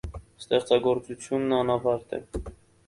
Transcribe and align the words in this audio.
Ստեղծագործությունն 0.43 1.55
անավարտ 1.61 2.21
է։ 2.21 2.25